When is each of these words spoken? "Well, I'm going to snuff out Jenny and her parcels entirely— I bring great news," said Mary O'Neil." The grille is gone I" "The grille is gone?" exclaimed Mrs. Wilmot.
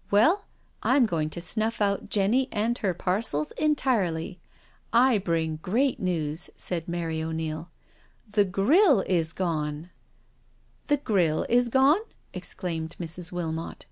"Well, 0.10 0.46
I'm 0.82 1.06
going 1.06 1.30
to 1.30 1.40
snuff 1.40 1.80
out 1.80 2.08
Jenny 2.10 2.48
and 2.50 2.76
her 2.78 2.92
parcels 2.92 3.52
entirely— 3.52 4.40
I 5.12 5.18
bring 5.18 5.60
great 5.62 6.00
news," 6.00 6.50
said 6.56 6.88
Mary 6.88 7.22
O'Neil." 7.22 7.70
The 8.34 8.44
grille 8.46 9.04
is 9.06 9.32
gone 9.32 9.84
I" 9.84 9.88
"The 10.88 10.96
grille 10.96 11.46
is 11.48 11.68
gone?" 11.68 12.00
exclaimed 12.34 12.96
Mrs. 12.98 13.30
Wilmot. 13.30 13.86